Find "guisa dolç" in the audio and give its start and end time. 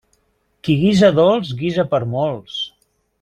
0.83-1.51